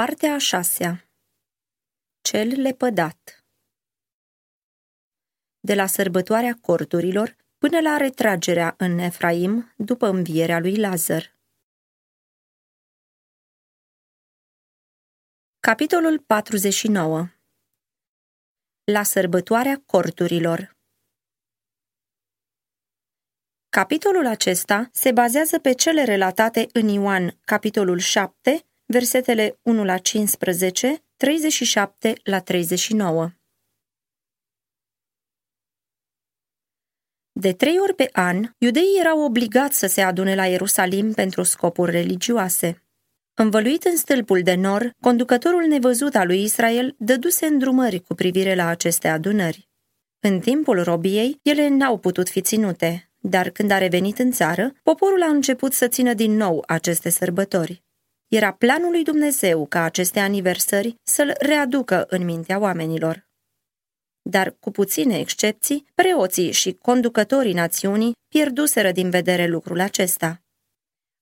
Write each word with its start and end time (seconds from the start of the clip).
Partea 0.00 0.34
a 0.34 0.38
șasea. 0.38 1.08
Cel 2.20 2.60
lepădat. 2.60 3.44
De 5.60 5.74
la 5.74 5.86
sărbătoarea 5.86 6.54
corturilor 6.60 7.36
până 7.58 7.80
la 7.80 7.96
retragerea 7.96 8.74
în 8.78 8.98
Efraim 8.98 9.72
după 9.76 10.06
învierea 10.06 10.58
lui 10.58 10.76
Lazar. 10.76 11.36
Capitolul 15.60 16.18
49 16.20 17.28
La 18.84 19.02
sărbătoarea 19.02 19.82
corturilor 19.86 20.76
Capitolul 23.68 24.26
acesta 24.26 24.88
se 24.92 25.12
bazează 25.12 25.58
pe 25.58 25.72
cele 25.72 26.04
relatate 26.04 26.66
în 26.72 26.88
Ioan, 26.88 27.38
capitolul 27.44 27.98
7, 27.98 28.66
versetele 28.86 29.58
1 29.62 29.84
la 29.84 29.98
15, 29.98 31.04
37 31.16 32.12
la 32.24 32.40
39. 32.40 33.30
De 37.32 37.52
trei 37.52 37.78
ori 37.78 37.94
pe 37.94 38.08
an, 38.12 38.54
iudeii 38.58 38.98
erau 39.00 39.20
obligați 39.20 39.78
să 39.78 39.86
se 39.86 40.00
adune 40.00 40.34
la 40.34 40.46
Ierusalim 40.46 41.12
pentru 41.12 41.42
scopuri 41.42 41.90
religioase. 41.90 42.82
Învăluit 43.34 43.84
în 43.84 43.96
stâlpul 43.96 44.42
de 44.42 44.54
nor, 44.54 44.90
conducătorul 45.00 45.62
nevăzut 45.62 46.14
al 46.14 46.26
lui 46.26 46.42
Israel 46.42 46.94
dăduse 46.98 47.46
îndrumări 47.46 48.00
cu 48.00 48.14
privire 48.14 48.54
la 48.54 48.66
aceste 48.66 49.08
adunări. 49.08 49.68
În 50.20 50.40
timpul 50.40 50.82
robiei, 50.82 51.38
ele 51.42 51.68
n-au 51.68 51.98
putut 51.98 52.28
fi 52.28 52.40
ținute, 52.40 53.10
dar 53.18 53.50
când 53.50 53.70
a 53.70 53.78
revenit 53.78 54.18
în 54.18 54.30
țară, 54.30 54.72
poporul 54.82 55.22
a 55.22 55.26
început 55.26 55.72
să 55.72 55.88
țină 55.88 56.14
din 56.14 56.36
nou 56.36 56.64
aceste 56.66 57.08
sărbători. 57.08 57.82
Era 58.28 58.52
planul 58.52 58.90
lui 58.90 59.02
Dumnezeu 59.02 59.66
ca 59.66 59.82
aceste 59.82 60.20
aniversări 60.20 60.94
să-l 61.02 61.34
readucă 61.38 62.06
în 62.08 62.24
mintea 62.24 62.58
oamenilor. 62.58 63.26
Dar, 64.22 64.56
cu 64.60 64.70
puține 64.70 65.18
excepții, 65.18 65.86
preoții 65.94 66.52
și 66.52 66.72
conducătorii 66.72 67.52
națiunii 67.52 68.12
pierduseră 68.28 68.92
din 68.92 69.10
vedere 69.10 69.46
lucrul 69.46 69.80
acesta. 69.80 70.42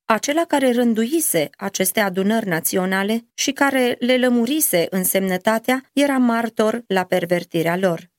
Acela 0.05 0.45
care 0.45 0.71
rânduise 0.73 1.51
aceste 1.57 2.01
adunări 2.01 2.49
naționale 2.49 3.27
și 3.35 3.53
care 3.53 3.97
le 3.99 4.17
lămurise 4.17 4.87
însemnătatea 4.91 5.91
era 5.93 6.19
martor 6.19 6.85
la 6.87 7.05
pervertirea 7.05 7.77
lor. 7.77 8.11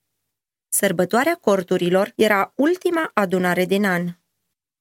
Sărbătoarea 0.69 1.35
corturilor 1.35 2.13
era 2.15 2.53
ultima 2.55 3.11
adunare 3.13 3.65
din 3.65 3.85
an. 3.85 4.07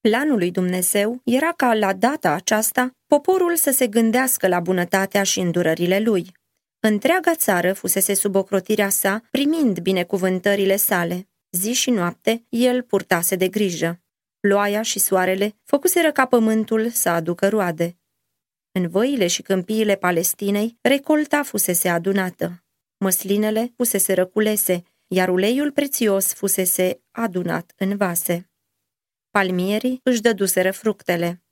Planul 0.09 0.39
lui 0.39 0.51
Dumnezeu 0.51 1.21
era 1.25 1.53
ca 1.53 1.75
la 1.75 1.93
data 1.93 2.31
aceasta 2.31 2.97
poporul 3.07 3.57
să 3.57 3.71
se 3.71 3.87
gândească 3.87 4.49
la 4.49 4.61
bunătatea 4.61 5.23
și 5.23 5.41
îndurările 5.41 6.01
lui. 6.01 6.33
Întreaga 6.81 7.35
țară 7.35 7.73
fusese 7.73 8.15
sub 8.15 8.35
ocrotirea 8.35 8.89
sa, 8.89 9.23
primind 9.31 9.81
binecuvântările 9.81 10.77
sale. 10.77 11.29
Zi 11.51 11.73
și 11.73 11.91
noapte, 11.91 12.45
el 12.49 12.83
purtase 12.83 13.37
de 13.37 13.49
grijă. 13.49 14.01
Ploaia 14.41 14.83
și 14.83 14.99
soarele 14.99 15.55
făcuseră 15.65 16.13
ca 16.13 16.27
pământul 16.27 16.89
să 16.89 17.09
aducă 17.09 17.49
roade. 17.49 17.97
În 18.73 18.89
văile 18.89 19.27
și 19.27 19.43
câmpiile 19.43 19.97
Palestinei, 19.97 20.79
recolta 20.81 21.43
fusese 21.43 21.89
adunată. 21.89 22.65
Măslinele 22.99 23.73
fusese 23.77 24.13
răculese, 24.13 24.83
iar 25.07 25.29
uleiul 25.29 25.73
prețios 25.73 26.33
fusese 26.33 27.03
adunat 27.11 27.73
în 27.77 27.97
vase. 27.97 28.52
Palmierii 29.33 30.01
își 30.03 30.21
dăduseră 30.21 30.73
fructele. 30.73 31.43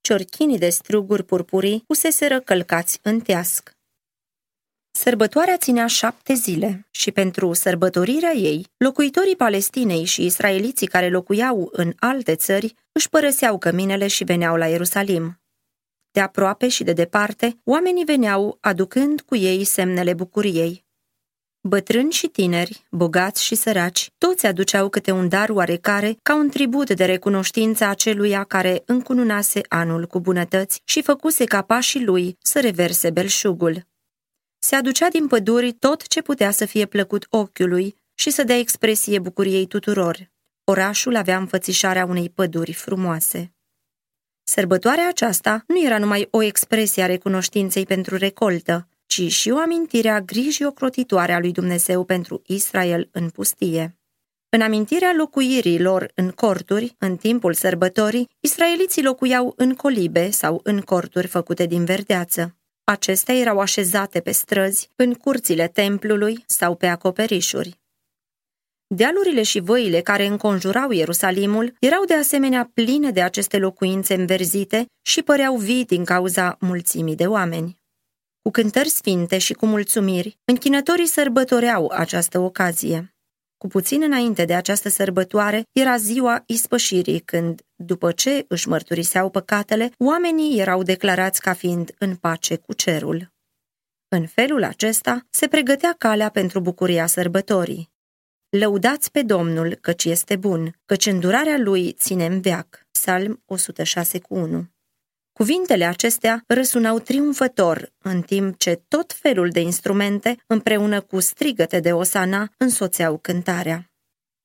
Ciorchinii 0.00 0.58
de 0.58 0.68
struguri 0.68 1.24
purpurii 1.24 1.82
fuseseră 1.86 2.40
călcați 2.40 2.98
în 3.02 3.20
teasc. 3.20 3.76
Sărbătoarea 4.90 5.56
ținea 5.56 5.86
șapte 5.86 6.34
zile 6.34 6.86
și 6.90 7.12
pentru 7.12 7.52
sărbătorirea 7.52 8.32
ei, 8.32 8.66
locuitorii 8.76 9.36
Palestinei 9.36 10.04
și 10.04 10.24
israeliții 10.24 10.86
care 10.86 11.08
locuiau 11.08 11.68
în 11.72 11.92
alte 11.98 12.34
țări 12.34 12.74
își 12.92 13.08
părăseau 13.08 13.58
căminele 13.58 14.06
și 14.06 14.24
veneau 14.24 14.56
la 14.56 14.66
Ierusalim. 14.66 15.40
De 16.10 16.20
aproape 16.20 16.68
și 16.68 16.84
de 16.84 16.92
departe, 16.92 17.60
oamenii 17.64 18.04
veneau 18.04 18.58
aducând 18.60 19.20
cu 19.20 19.36
ei 19.36 19.64
semnele 19.64 20.14
bucuriei. 20.14 20.83
Bătrâni 21.66 22.12
și 22.12 22.26
tineri, 22.26 22.84
bogați 22.90 23.44
și 23.44 23.54
săraci, 23.54 24.10
toți 24.18 24.46
aduceau 24.46 24.88
câte 24.88 25.10
un 25.10 25.28
dar 25.28 25.48
oarecare 25.48 26.16
ca 26.22 26.34
un 26.34 26.48
tribut 26.48 26.94
de 26.94 27.04
recunoștință 27.04 27.84
aceluia 27.84 28.44
care 28.44 28.82
încununase 28.86 29.60
anul 29.68 30.06
cu 30.06 30.20
bunătăți 30.20 30.80
și 30.84 31.02
făcuse 31.02 31.44
ca 31.44 31.62
pașii 31.62 32.04
lui 32.04 32.36
să 32.42 32.60
reverse 32.60 33.10
belșugul. 33.10 33.86
Se 34.58 34.74
aducea 34.74 35.08
din 35.08 35.26
păduri 35.26 35.72
tot 35.72 36.06
ce 36.06 36.22
putea 36.22 36.50
să 36.50 36.64
fie 36.64 36.86
plăcut 36.86 37.26
ochiului 37.30 37.94
și 38.14 38.30
să 38.30 38.44
dea 38.44 38.56
expresie 38.58 39.18
bucuriei 39.18 39.66
tuturor. 39.66 40.30
Orașul 40.64 41.16
avea 41.16 41.36
înfățișarea 41.36 42.04
unei 42.04 42.30
păduri 42.30 42.72
frumoase. 42.72 43.54
Sărbătoarea 44.42 45.08
aceasta 45.08 45.64
nu 45.66 45.84
era 45.84 45.98
numai 45.98 46.28
o 46.30 46.42
expresie 46.42 47.02
a 47.02 47.06
recunoștinței 47.06 47.86
pentru 47.86 48.16
recoltă, 48.16 48.88
ci 49.14 49.32
și 49.32 49.50
o 49.50 49.58
amintire 49.58 50.08
a 50.08 50.20
grijii 50.20 50.64
ocrotitoare 50.64 51.32
a 51.32 51.38
lui 51.38 51.52
Dumnezeu 51.52 52.04
pentru 52.04 52.42
Israel 52.46 53.08
în 53.12 53.28
pustie. 53.28 53.98
În 54.48 54.60
amintirea 54.60 55.14
locuirii 55.16 55.80
lor 55.80 56.10
în 56.14 56.30
corturi, 56.30 56.94
în 56.98 57.16
timpul 57.16 57.54
sărbătorii, 57.54 58.28
israeliții 58.40 59.02
locuiau 59.02 59.52
în 59.56 59.74
colibe 59.74 60.30
sau 60.30 60.60
în 60.62 60.80
corturi 60.80 61.26
făcute 61.26 61.66
din 61.66 61.84
verdeață. 61.84 62.56
Acestea 62.84 63.34
erau 63.34 63.58
așezate 63.60 64.20
pe 64.20 64.30
străzi, 64.30 64.90
în 64.96 65.14
curțile 65.14 65.68
templului 65.68 66.44
sau 66.46 66.74
pe 66.74 66.86
acoperișuri. 66.86 67.78
Dealurile 68.86 69.42
și 69.42 69.60
văile 69.60 70.00
care 70.00 70.26
înconjurau 70.26 70.90
Ierusalimul 70.90 71.74
erau 71.80 72.04
de 72.04 72.14
asemenea 72.14 72.70
pline 72.74 73.10
de 73.10 73.22
aceste 73.22 73.58
locuințe 73.58 74.14
înverzite 74.14 74.86
și 75.02 75.22
păreau 75.22 75.56
vii 75.56 75.84
din 75.84 76.04
cauza 76.04 76.56
mulțimii 76.60 77.16
de 77.16 77.26
oameni. 77.26 77.82
Cu 78.44 78.50
cântări 78.50 78.88
sfinte 78.88 79.38
și 79.38 79.52
cu 79.52 79.66
mulțumiri, 79.66 80.38
închinătorii 80.44 81.06
sărbătoreau 81.06 81.88
această 81.94 82.38
ocazie. 82.38 83.14
Cu 83.56 83.66
puțin 83.66 84.02
înainte 84.02 84.44
de 84.44 84.54
această 84.54 84.88
sărbătoare 84.88 85.62
era 85.72 85.96
ziua 85.96 86.42
ispășirii, 86.46 87.20
când, 87.20 87.62
după 87.74 88.12
ce 88.12 88.44
își 88.48 88.68
mărturiseau 88.68 89.30
păcatele, 89.30 89.90
oamenii 89.98 90.58
erau 90.58 90.82
declarați 90.82 91.40
ca 91.40 91.52
fiind 91.52 91.94
în 91.98 92.16
pace 92.16 92.56
cu 92.56 92.72
cerul. 92.72 93.32
În 94.08 94.26
felul 94.26 94.64
acesta 94.64 95.26
se 95.30 95.48
pregătea 95.48 95.94
calea 95.98 96.28
pentru 96.28 96.60
bucuria 96.60 97.06
sărbătorii. 97.06 97.90
Lăudați 98.48 99.10
pe 99.10 99.22
Domnul, 99.22 99.74
căci 99.74 100.04
este 100.04 100.36
bun, 100.36 100.80
căci 100.84 101.06
îndurarea 101.06 101.58
lui 101.58 101.92
ține 101.92 102.26
în 102.26 102.40
veac. 102.40 102.86
Psalm 102.90 103.42
106 103.46 104.18
cu 104.18 104.34
1 104.34 104.73
Cuvintele 105.38 105.84
acestea 105.84 106.44
răsunau 106.46 106.98
triumfător, 106.98 107.92
în 108.02 108.22
timp 108.22 108.58
ce 108.58 108.82
tot 108.88 109.12
felul 109.12 109.48
de 109.48 109.60
instrumente, 109.60 110.36
împreună 110.46 111.00
cu 111.00 111.20
strigăte 111.20 111.80
de 111.80 111.92
osana, 111.92 112.52
însoțeau 112.56 113.18
cântarea. 113.18 113.90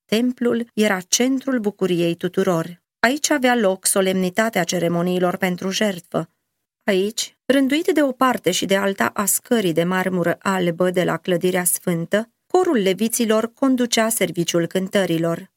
Templul 0.06 0.68
era 0.74 1.00
centrul 1.00 1.60
bucuriei 1.60 2.16
tuturor. 2.16 2.82
Aici 3.00 3.30
avea 3.30 3.56
loc 3.56 3.86
solemnitatea 3.86 4.64
ceremoniilor 4.64 5.38
pentru 5.38 5.70
jertfă. 5.70 6.30
Aici, 6.84 7.38
rânduit 7.46 7.88
de 7.94 8.04
o 8.04 8.12
parte 8.12 8.52
și 8.52 8.66
de 8.66 8.76
alta 8.76 9.06
a 9.14 9.26
scării 9.26 9.74
de 9.74 9.84
marmură 9.84 10.38
albă 10.40 10.90
de 10.90 11.04
la 11.04 11.18
clădirea 11.18 11.64
sfântă, 11.64 12.30
corul 12.48 12.78
leviților 12.78 13.54
conducea 13.54 14.10
serviciul 14.10 14.66
cântărilor. 14.66 15.52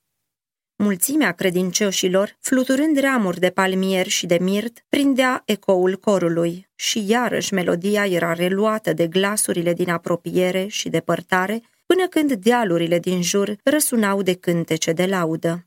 Mulțimea 0.82 1.32
credincioșilor, 1.32 2.37
fluturând 2.41 2.98
ramuri 3.00 3.41
de 3.41 3.50
palmier 3.50 4.06
și 4.06 4.26
de 4.26 4.38
mirt, 4.41 4.84
prindea 4.88 5.43
ecoul 5.44 5.97
corului 5.97 6.69
și 6.75 7.09
iarăși 7.09 7.54
melodia 7.54 8.06
era 8.06 8.32
reluată 8.32 8.93
de 8.93 9.06
glasurile 9.06 9.73
din 9.73 9.90
apropiere 9.90 10.67
și 10.67 10.88
depărtare, 10.88 11.62
până 11.87 12.08
când 12.08 12.32
dealurile 12.32 12.99
din 12.99 13.23
jur 13.23 13.56
răsunau 13.64 14.23
de 14.23 14.34
cântece 14.34 14.93
de 14.93 15.06
laudă. 15.06 15.67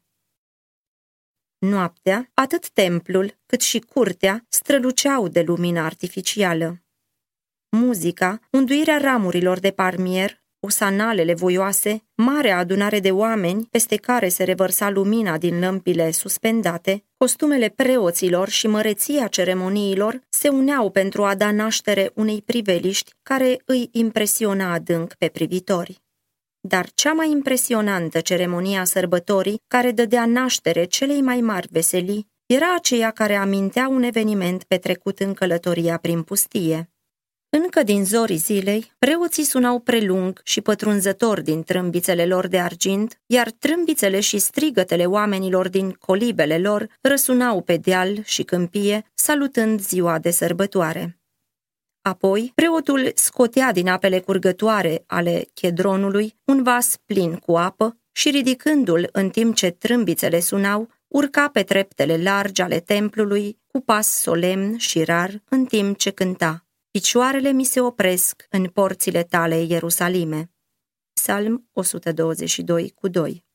Noaptea, 1.57 2.29
atât 2.33 2.69
templul 2.69 3.37
cât 3.45 3.61
și 3.61 3.79
curtea 3.79 4.45
străluceau 4.49 5.27
de 5.27 5.41
lumină 5.41 5.79
artificială. 5.79 6.81
Muzica, 7.69 8.39
unduirea 8.51 8.97
ramurilor 8.97 9.59
de 9.59 9.71
parmier, 9.71 10.43
usanalele 10.59 11.33
voioase, 11.33 12.03
mare 12.15 12.51
adunare 12.51 12.99
de 12.99 13.11
oameni 13.11 13.67
peste 13.71 13.95
care 13.95 14.29
se 14.29 14.43
revărsa 14.43 14.89
lumina 14.89 15.37
din 15.37 15.59
lămpile 15.59 16.11
suspendate, 16.11 17.03
costumele 17.17 17.69
preoților 17.69 18.49
și 18.49 18.67
măreția 18.67 19.27
ceremoniilor 19.27 20.19
se 20.29 20.47
uneau 20.47 20.89
pentru 20.89 21.23
a 21.23 21.35
da 21.35 21.51
naștere 21.51 22.11
unei 22.13 22.41
priveliști 22.41 23.11
care 23.23 23.61
îi 23.65 23.89
impresiona 23.91 24.73
adânc 24.73 25.13
pe 25.13 25.27
privitori. 25.27 26.03
Dar 26.59 26.89
cea 26.93 27.13
mai 27.13 27.29
impresionantă 27.29 28.19
ceremonie 28.19 28.77
a 28.77 28.83
sărbătorii, 28.83 29.61
care 29.67 29.91
dădea 29.91 30.25
naștere 30.25 30.85
celei 30.85 31.21
mai 31.21 31.41
mari 31.41 31.67
veselii, 31.71 32.27
era 32.45 32.75
aceea 32.75 33.11
care 33.11 33.35
amintea 33.35 33.87
un 33.87 34.03
eveniment 34.03 34.63
petrecut 34.63 35.19
în 35.19 35.33
călătoria 35.33 35.97
prin 35.97 36.21
pustie. 36.21 36.94
Încă 37.63 37.83
din 37.83 38.05
zorii 38.05 38.37
zilei, 38.37 38.91
preoții 38.99 39.43
sunau 39.43 39.79
prelung 39.79 40.41
și 40.43 40.61
pătrunzător 40.61 41.41
din 41.41 41.63
trâmbițele 41.63 42.25
lor 42.25 42.47
de 42.47 42.59
argint, 42.59 43.19
iar 43.25 43.51
trâmbițele 43.51 44.19
și 44.19 44.37
strigătele 44.37 45.05
oamenilor 45.05 45.69
din 45.69 45.91
colibele 45.91 46.57
lor 46.57 46.87
răsunau 47.01 47.61
pe 47.61 47.77
deal 47.77 48.23
și 48.23 48.43
câmpie, 48.43 49.11
salutând 49.13 49.81
ziua 49.81 50.19
de 50.19 50.31
sărbătoare. 50.31 51.19
Apoi, 52.01 52.51
preotul 52.55 53.11
scotea 53.13 53.71
din 53.71 53.87
apele 53.87 54.19
curgătoare 54.19 55.03
ale 55.07 55.47
chedronului 55.53 56.35
un 56.45 56.63
vas 56.63 56.97
plin 57.05 57.35
cu 57.35 57.57
apă 57.57 57.97
și 58.11 58.29
ridicându-l 58.29 59.09
în 59.11 59.29
timp 59.29 59.55
ce 59.55 59.69
trâmbițele 59.69 60.39
sunau, 60.39 60.89
urca 61.07 61.49
pe 61.49 61.63
treptele 61.63 62.21
largi 62.21 62.61
ale 62.61 62.79
templului 62.79 63.57
cu 63.67 63.81
pas 63.81 64.07
solemn 64.07 64.77
și 64.77 65.03
rar 65.03 65.41
în 65.49 65.65
timp 65.65 65.97
ce 65.97 66.09
cânta. 66.09 66.64
Picioarele 66.95 67.51
mi 67.51 67.63
se 67.63 67.81
opresc 67.81 68.45
în 68.49 68.65
porțile 68.65 69.23
tale, 69.23 69.61
Ierusalime. 69.61 70.51
Psalm 71.13 71.69
122 71.73 72.89
cu 72.89 73.07
2 73.07 73.45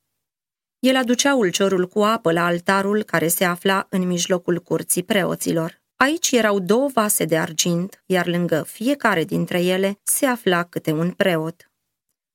El 0.78 0.96
aducea 0.96 1.34
ulciorul 1.34 1.86
cu 1.86 2.00
apă 2.00 2.32
la 2.32 2.44
altarul 2.44 3.02
care 3.02 3.28
se 3.28 3.44
afla 3.44 3.86
în 3.90 4.06
mijlocul 4.06 4.58
curții 4.58 5.02
preoților. 5.02 5.82
Aici 5.96 6.30
erau 6.30 6.58
două 6.58 6.88
vase 6.88 7.24
de 7.24 7.38
argint, 7.38 8.02
iar 8.06 8.26
lângă 8.26 8.62
fiecare 8.62 9.24
dintre 9.24 9.62
ele 9.62 10.00
se 10.02 10.26
afla 10.26 10.64
câte 10.64 10.92
un 10.92 11.10
preot. 11.10 11.70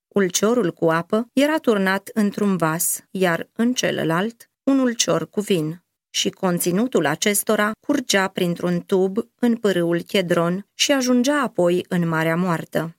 Ulciorul 0.07 0.71
cu 0.71 0.89
apă 0.89 1.29
era 1.33 1.57
turnat 1.57 2.09
într-un 2.13 2.57
vas, 2.57 2.99
iar 3.11 3.49
în 3.53 3.73
celălalt 3.73 4.49
un 4.63 4.79
ulcior 4.79 5.29
cu 5.29 5.41
vin 5.41 5.84
și 6.15 6.29
conținutul 6.29 7.05
acestora 7.05 7.71
curgea 7.87 8.27
printr-un 8.27 8.81
tub 8.81 9.17
în 9.39 9.55
pârâul 9.55 10.01
Chedron 10.01 10.65
și 10.73 10.91
ajungea 10.91 11.41
apoi 11.41 11.85
în 11.89 12.07
Marea 12.07 12.35
Moartă. 12.35 12.95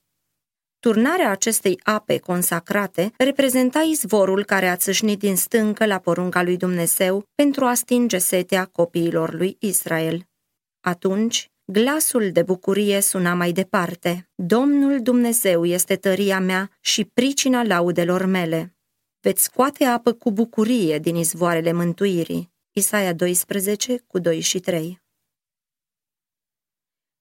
Turnarea 0.79 1.31
acestei 1.31 1.79
ape 1.83 2.17
consacrate 2.17 3.11
reprezenta 3.17 3.79
izvorul 3.79 4.43
care 4.43 4.67
a 4.67 4.75
țâșnit 4.75 5.19
din 5.19 5.35
stâncă 5.35 5.85
la 5.85 5.97
porunca 5.99 6.43
lui 6.43 6.57
Dumnezeu 6.57 7.23
pentru 7.35 7.65
a 7.65 7.73
stinge 7.73 8.17
setea 8.17 8.65
copiilor 8.65 9.33
lui 9.33 9.57
Israel. 9.59 10.27
Atunci, 10.81 11.49
glasul 11.65 12.31
de 12.31 12.41
bucurie 12.41 13.01
suna 13.01 13.33
mai 13.33 13.51
departe. 13.51 14.29
Domnul 14.35 15.01
Dumnezeu 15.01 15.65
este 15.65 15.95
tăria 15.95 16.39
mea 16.39 16.69
și 16.81 17.05
pricina 17.05 17.63
laudelor 17.63 18.25
mele. 18.25 18.75
Veți 19.19 19.43
scoate 19.43 19.83
apă 19.83 20.11
cu 20.13 20.31
bucurie 20.31 20.99
din 20.99 21.15
izvoarele 21.15 21.71
mântuirii. 21.71 22.55
Isaia 22.77 23.13
12, 23.13 24.03
cu 24.07 24.19
2 24.19 24.39
și 24.39 24.59
3 24.59 25.01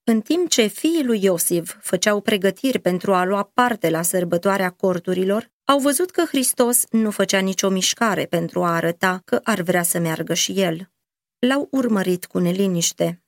În 0.05 0.21
timp 0.21 0.49
ce 0.49 0.67
fiii 0.67 1.05
lui 1.05 1.25
Iosif 1.25 1.77
făceau 1.81 2.21
pregătiri 2.21 2.79
pentru 2.79 3.15
a 3.15 3.25
lua 3.25 3.51
parte 3.55 3.91
la 3.91 4.03
sărbătoarea 4.03 4.71
corturilor, 4.71 5.51
au 5.65 5.79
văzut 5.79 6.11
că 6.11 6.25
Hristos 6.25 6.85
nu 6.91 7.11
făcea 7.11 7.39
nicio 7.39 7.69
mișcare 7.69 8.25
pentru 8.25 8.65
a 8.65 8.75
arăta 8.75 9.23
că 9.25 9.41
ar 9.43 9.61
vrea 9.61 9.83
să 9.83 9.99
meargă 9.99 10.35
și 10.35 10.61
el. 10.61 10.91
L-au 11.39 11.69
urmărit 11.71 12.27
cu 12.27 12.39
neliniște. 12.39 13.23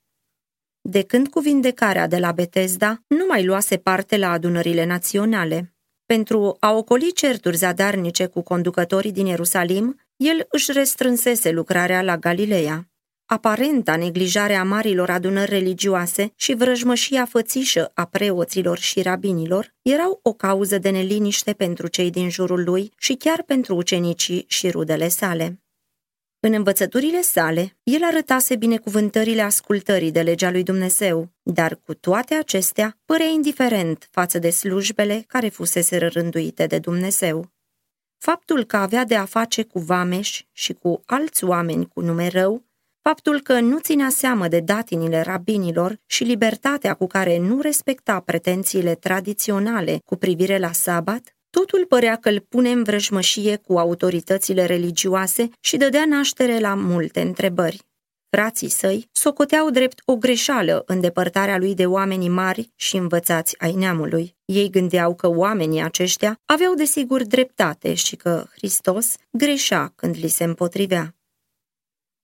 De 0.81 1.03
când 1.03 1.29
cu 1.29 1.41
vindecarea 1.41 2.07
de 2.07 2.19
la 2.19 2.33
Betesda, 2.33 3.03
nu 3.07 3.27
mai 3.27 3.45
luase 3.45 3.77
parte 3.77 4.17
la 4.17 4.31
adunările 4.31 4.85
naționale. 4.85 5.75
Pentru 6.07 6.57
a 6.61 6.73
ocoli 6.73 7.13
certuri 7.13 7.57
zadarnice 7.57 8.27
cu 8.27 8.43
conducătorii 8.43 9.13
din 9.13 9.27
Ierusalim, 9.27 10.01
el 10.19 10.47
își 10.51 10.73
restrânsese 10.73 11.51
lucrarea 11.51 12.03
la 12.03 12.17
Galileea. 12.17 12.89
Aparenta 13.27 13.97
neglijare 13.97 14.55
a 14.55 14.65
marilor 14.65 15.11
adunări 15.11 15.51
religioase 15.51 16.33
și 16.37 16.55
vrăjmășia 16.55 17.25
fățișă 17.25 17.91
a 17.95 18.05
preoților 18.05 18.79
și 18.79 19.03
rabinilor 19.03 19.75
erau 19.83 20.21
o 20.23 20.33
cauză 20.33 20.79
de 20.79 20.91
neliniște 20.91 21.53
pentru 21.53 21.87
cei 21.87 22.11
din 22.11 22.31
jurul 22.31 22.65
lui 22.65 22.93
și 22.97 23.15
chiar 23.15 23.43
pentru 23.43 23.77
ucenicii 23.77 24.45
și 24.49 24.71
rudele 24.71 25.09
sale. 25.09 25.63
În 26.41 26.53
învățăturile 26.53 27.21
sale, 27.21 27.77
el 27.83 28.05
arătase 28.05 28.57
binecuvântările 28.57 29.43
ascultării 29.43 30.11
de 30.11 30.23
legea 30.23 30.51
lui 30.51 30.63
Dumnezeu, 30.63 31.29
dar 31.43 31.81
cu 31.85 31.95
toate 31.95 32.35
acestea 32.35 32.99
părea 33.05 33.27
indiferent 33.27 34.09
față 34.11 34.39
de 34.39 34.51
slujbele 34.51 35.25
care 35.27 35.49
fusese 35.49 35.97
rânduite 35.97 36.67
de 36.67 36.79
Dumnezeu. 36.79 37.57
Faptul 38.19 38.65
că 38.65 38.77
avea 38.77 39.05
de 39.05 39.15
a 39.15 39.25
face 39.25 39.63
cu 39.63 39.79
vameș 39.79 40.43
și 40.53 40.73
cu 40.73 41.03
alți 41.07 41.45
oameni 41.45 41.89
cu 41.89 42.01
nume 42.01 42.29
rău, 42.29 42.65
faptul 43.03 43.41
că 43.41 43.61
nu 43.61 43.79
ținea 43.79 44.09
seamă 44.09 44.49
de 44.49 44.61
datinile 44.61 45.21
rabinilor 45.21 46.01
și 46.07 46.25
libertatea 46.25 46.95
cu 46.95 47.07
care 47.07 47.39
nu 47.39 47.61
respecta 47.61 48.21
pretențiile 48.21 48.95
tradiționale 48.95 49.99
cu 50.05 50.17
privire 50.17 50.59
la 50.59 50.73
sabat, 50.73 51.37
totul 51.51 51.85
părea 51.87 52.17
că 52.17 52.29
îl 52.29 52.41
pune 52.49 52.71
în 52.71 52.83
vrăjmășie 52.83 53.57
cu 53.57 53.79
autoritățile 53.79 54.65
religioase 54.65 55.49
și 55.61 55.77
dădea 55.77 56.05
naștere 56.07 56.59
la 56.59 56.75
multe 56.75 57.21
întrebări. 57.21 57.88
Frații 58.31 58.69
săi 58.69 59.09
socoteau 59.13 59.71
drept 59.71 60.03
o 60.05 60.17
greșeală 60.17 60.83
în 60.87 61.01
depărtarea 61.01 61.59
lui 61.59 61.75
de 61.75 61.87
oamenii 61.87 62.29
mari 62.29 62.73
și 62.75 62.97
învățați 62.97 63.59
ai 63.59 63.73
neamului. 63.73 64.37
Ei 64.45 64.71
gândeau 64.71 65.15
că 65.15 65.29
oamenii 65.29 65.83
aceștia 65.83 66.41
aveau 66.45 66.75
desigur 66.75 67.23
dreptate 67.23 67.95
și 67.95 68.17
că 68.17 68.47
Hristos 68.57 69.17
greșea 69.31 69.93
când 69.97 70.17
li 70.17 70.29
se 70.29 70.45
împotrivea. 70.45 71.15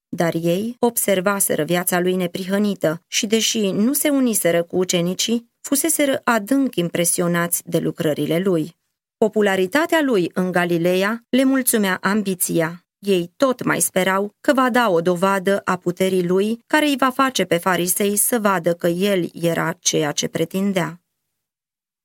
Dar 0.09 0.35
ei 0.35 0.77
observaseră 0.79 1.65
viața 1.65 2.01
lui 2.01 2.15
neprihănită 2.15 3.03
și, 3.07 3.27
deși 3.27 3.71
nu 3.71 3.93
se 3.93 4.09
uniseră 4.09 4.63
cu 4.63 4.77
ucenicii, 4.77 5.51
fuseseră 5.61 6.21
adânc 6.25 6.75
impresionați 6.75 7.63
de 7.69 7.79
lucrările 7.79 8.39
lui. 8.39 8.77
Popularitatea 9.17 10.01
lui 10.03 10.31
în 10.35 10.53
Galileea 10.53 11.25
le 11.29 11.45
mulțumea 11.45 11.99
ambiția, 12.03 12.84
ei 13.05 13.33
tot 13.37 13.63
mai 13.63 13.81
sperau 13.81 14.35
că 14.41 14.53
va 14.53 14.71
da 14.71 14.91
o 14.91 15.01
dovadă 15.01 15.61
a 15.65 15.77
puterii 15.77 16.27
lui 16.27 16.59
care 16.67 16.87
îi 16.87 16.97
va 16.97 17.11
face 17.11 17.45
pe 17.45 17.57
farisei 17.57 18.17
să 18.17 18.39
vadă 18.39 18.75
că 18.75 18.87
el 18.87 19.29
era 19.33 19.73
ceea 19.73 20.13
ce 20.13 20.29
pretindea. 20.29 21.01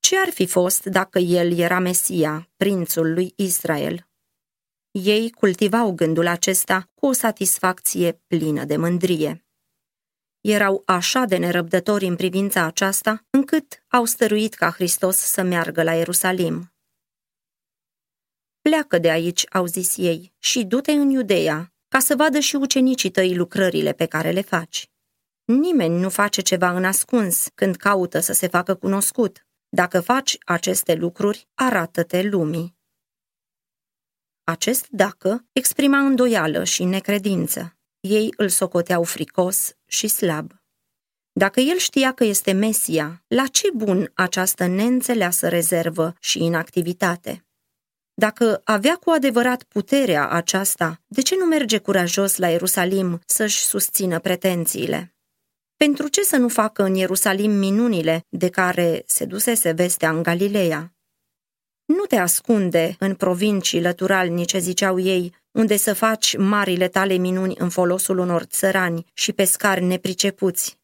Ce 0.00 0.16
ar 0.18 0.30
fi 0.30 0.46
fost 0.46 0.84
dacă 0.84 1.18
el 1.18 1.58
era 1.58 1.78
Mesia, 1.78 2.48
prințul 2.56 3.12
lui 3.12 3.32
Israel? 3.36 4.08
Ei 4.90 5.30
cultivau 5.30 5.92
gândul 5.92 6.26
acesta 6.26 6.88
cu 6.94 7.06
o 7.06 7.12
satisfacție 7.12 8.20
plină 8.26 8.64
de 8.64 8.76
mândrie. 8.76 9.44
Erau 10.40 10.82
așa 10.86 11.24
de 11.24 11.36
nerăbdători 11.36 12.06
în 12.06 12.16
privința 12.16 12.64
aceasta, 12.64 13.24
încât 13.30 13.84
au 13.88 14.04
stăruit 14.04 14.54
ca 14.54 14.70
Hristos 14.70 15.16
să 15.16 15.42
meargă 15.42 15.82
la 15.82 15.92
Ierusalim. 15.92 16.72
Pleacă 18.60 18.98
de 18.98 19.10
aici, 19.10 19.44
au 19.50 19.66
zis 19.66 19.96
ei, 19.96 20.32
și 20.38 20.64
du-te 20.64 20.92
în 20.92 21.10
Iudeea, 21.10 21.72
ca 21.88 21.98
să 21.98 22.16
vadă 22.16 22.38
și 22.38 22.56
ucenicii 22.56 23.10
tăi 23.10 23.34
lucrările 23.34 23.92
pe 23.92 24.06
care 24.06 24.30
le 24.30 24.40
faci. 24.40 24.90
Nimeni 25.44 25.98
nu 25.98 26.08
face 26.08 26.40
ceva 26.40 26.70
în 26.70 26.84
ascuns 26.84 27.48
când 27.54 27.76
caută 27.76 28.20
să 28.20 28.32
se 28.32 28.46
facă 28.46 28.74
cunoscut. 28.74 29.46
Dacă 29.68 30.00
faci 30.00 30.38
aceste 30.44 30.94
lucruri, 30.94 31.48
arată-te 31.54 32.22
lumii. 32.22 32.78
Acest 34.44 34.86
dacă 34.88 35.46
exprima 35.52 35.98
îndoială 35.98 36.64
și 36.64 36.84
necredință. 36.84 37.78
Ei 38.00 38.34
îl 38.36 38.48
socoteau 38.48 39.02
fricos 39.02 39.76
și 39.86 40.08
slab. 40.08 40.52
Dacă 41.32 41.60
el 41.60 41.76
știa 41.76 42.12
că 42.12 42.24
este 42.24 42.52
Mesia, 42.52 43.24
la 43.26 43.46
ce 43.46 43.68
bun 43.74 44.10
această 44.14 44.66
neînțeleasă 44.66 45.48
rezervă 45.48 46.14
și 46.20 46.44
inactivitate? 46.44 47.44
Dacă 48.20 48.60
avea 48.64 48.96
cu 48.96 49.10
adevărat 49.10 49.62
puterea 49.62 50.28
aceasta, 50.28 51.00
de 51.06 51.20
ce 51.20 51.36
nu 51.36 51.44
merge 51.44 51.78
curajos 51.78 52.36
la 52.36 52.48
Ierusalim 52.48 53.20
să-și 53.26 53.64
susțină 53.64 54.18
pretențiile? 54.18 55.14
Pentru 55.76 56.08
ce 56.08 56.22
să 56.22 56.36
nu 56.36 56.48
facă 56.48 56.82
în 56.82 56.94
Ierusalim 56.94 57.50
minunile 57.50 58.24
de 58.28 58.48
care 58.48 59.02
se 59.06 59.24
dusese 59.24 59.72
vestea 59.72 60.10
în 60.10 60.22
Galileea? 60.22 60.94
Nu 61.84 62.04
te 62.04 62.16
ascunde 62.16 62.96
în 62.98 63.14
provincii 63.14 63.82
lăturalnice, 63.82 64.58
ziceau 64.58 64.98
ei, 64.98 65.34
unde 65.50 65.76
să 65.76 65.94
faci 65.94 66.36
marile 66.36 66.88
tale 66.88 67.14
minuni 67.14 67.54
în 67.58 67.68
folosul 67.68 68.18
unor 68.18 68.42
țărani 68.42 69.04
și 69.12 69.32
pescari 69.32 69.84
nepricepuți. 69.84 70.78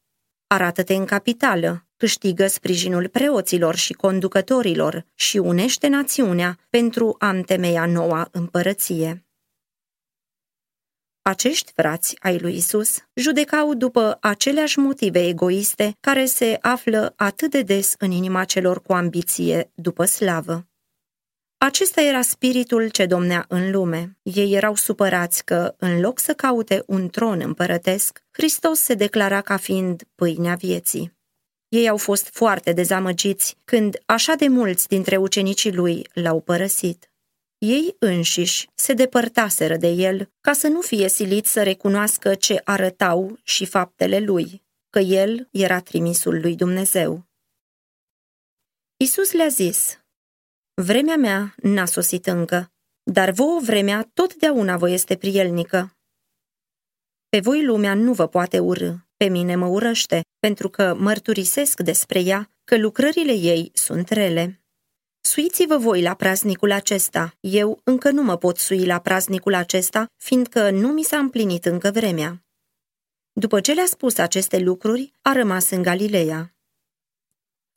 Arată-te 0.47 0.93
în 0.93 1.05
capitală, 1.05 1.86
câștigă 1.97 2.47
sprijinul 2.47 3.07
preoților 3.07 3.75
și 3.75 3.93
conducătorilor 3.93 5.05
și 5.15 5.37
unește 5.37 5.87
națiunea 5.87 6.57
pentru 6.69 7.15
a 7.19 7.29
întemeia 7.29 7.85
noua 7.85 8.27
împărăție. 8.31 9.27
Acești 11.21 11.71
frați 11.75 12.15
ai 12.19 12.37
lui 12.39 12.55
Isus 12.55 12.97
judecau 13.13 13.73
după 13.73 14.17
aceleași 14.21 14.79
motive 14.79 15.27
egoiste 15.27 15.97
care 15.99 16.25
se 16.25 16.57
află 16.61 17.13
atât 17.15 17.51
de 17.51 17.61
des 17.61 17.93
în 17.97 18.11
inima 18.11 18.43
celor 18.43 18.81
cu 18.81 18.93
ambiție 18.93 19.71
după 19.75 20.05
slavă. 20.05 20.67
Acesta 21.57 22.01
era 22.01 22.21
spiritul 22.21 22.89
ce 22.89 23.05
domnea 23.05 23.45
în 23.47 23.71
lume. 23.71 24.17
Ei 24.21 24.53
erau 24.53 24.75
supărați 24.75 25.45
că, 25.45 25.75
în 25.77 25.99
loc 25.99 26.19
să 26.19 26.33
caute 26.33 26.83
un 26.87 27.09
tron 27.09 27.41
împărătesc, 27.41 28.23
Hristos 28.31 28.79
se 28.79 28.93
declara 28.93 29.41
ca 29.41 29.57
fiind 29.57 30.03
pâinea 30.15 30.55
vieții. 30.55 31.16
Ei 31.77 31.89
au 31.89 31.97
fost 31.97 32.27
foarte 32.27 32.71
dezamăgiți 32.71 33.57
când 33.65 34.01
așa 34.05 34.35
de 34.35 34.47
mulți 34.47 34.87
dintre 34.87 35.17
ucenicii 35.17 35.73
lui 35.73 36.07
l-au 36.13 36.41
părăsit. 36.41 37.11
Ei 37.57 37.95
înșiși 37.99 38.69
se 38.75 38.93
depărtaseră 38.93 39.77
de 39.77 39.87
el 39.87 40.31
ca 40.41 40.53
să 40.53 40.67
nu 40.67 40.81
fie 40.81 41.09
silit 41.09 41.45
să 41.45 41.63
recunoască 41.63 42.35
ce 42.35 42.61
arătau 42.63 43.39
și 43.43 43.65
faptele 43.65 44.19
lui, 44.19 44.63
că 44.89 44.99
el 44.99 45.47
era 45.51 45.79
trimisul 45.79 46.39
lui 46.41 46.55
Dumnezeu. 46.55 47.25
Isus 48.97 49.31
le-a 49.31 49.47
zis, 49.47 49.99
Vremea 50.73 51.15
mea 51.15 51.55
n-a 51.61 51.85
sosit 51.85 52.25
încă, 52.25 52.71
dar 53.03 53.31
vouă 53.31 53.59
vremea 53.59 54.09
totdeauna 54.13 54.77
vă 54.77 54.89
este 54.89 55.15
prielnică. 55.15 55.97
Pe 57.29 57.39
voi 57.39 57.65
lumea 57.65 57.93
nu 57.93 58.13
vă 58.13 58.27
poate 58.27 58.59
urâ, 58.59 58.93
pe 59.17 59.27
mine 59.27 59.55
mă 59.55 59.65
urăște, 59.65 60.21
pentru 60.39 60.69
că 60.69 60.95
mărturisesc 60.99 61.79
despre 61.79 62.19
ea 62.19 62.51
că 62.63 62.77
lucrările 62.77 63.33
ei 63.33 63.71
sunt 63.73 64.09
rele. 64.09 64.61
Suiți-vă 65.21 65.77
voi 65.77 66.01
la 66.01 66.13
praznicul 66.13 66.71
acesta, 66.71 67.33
eu 67.39 67.79
încă 67.83 68.11
nu 68.11 68.23
mă 68.23 68.37
pot 68.37 68.57
sui 68.57 68.85
la 68.85 68.99
praznicul 68.99 69.53
acesta, 69.53 70.05
fiindcă 70.17 70.69
nu 70.69 70.87
mi 70.87 71.03
s-a 71.03 71.17
împlinit 71.17 71.65
încă 71.65 71.91
vremea. 71.91 72.45
După 73.31 73.61
ce 73.61 73.73
le-a 73.73 73.85
spus 73.85 74.17
aceste 74.17 74.59
lucruri, 74.59 75.11
a 75.21 75.31
rămas 75.31 75.69
în 75.69 75.81
Galileea. 75.81 76.55